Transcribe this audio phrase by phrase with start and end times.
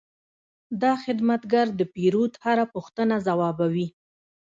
[0.81, 3.87] دا خدمتګر د پیرود هره پوښتنه ځوابوي.